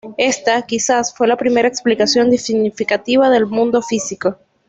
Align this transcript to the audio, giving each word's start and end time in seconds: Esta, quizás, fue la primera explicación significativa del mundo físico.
Esta, 0.17 0.63
quizás, 0.63 1.13
fue 1.13 1.27
la 1.27 1.37
primera 1.37 1.67
explicación 1.67 2.35
significativa 2.35 3.29
del 3.29 3.45
mundo 3.45 3.83
físico. 3.83 4.39